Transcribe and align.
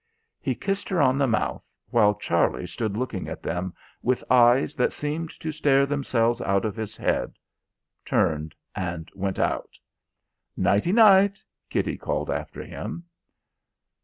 He 0.41 0.55
kissed 0.55 0.89
her 0.89 0.99
on 0.99 1.19
the 1.19 1.27
mouth, 1.27 1.71
while 1.91 2.15
Charlie 2.15 2.65
stood 2.65 2.97
looking 2.97 3.29
at 3.29 3.43
them 3.43 3.71
with 4.01 4.23
eyes 4.31 4.75
that 4.75 4.91
seemed 4.91 5.29
to 5.39 5.51
stare 5.51 5.85
themselves 5.85 6.41
out 6.41 6.65
of 6.65 6.75
his 6.75 6.97
head, 6.97 7.35
turned 8.03 8.55
and 8.73 9.11
went 9.13 9.37
out. 9.37 9.69
"Nighty 10.57 10.91
night!" 10.91 11.43
Kitty 11.69 11.97
called 11.97 12.31
after 12.31 12.63
him. 12.63 13.03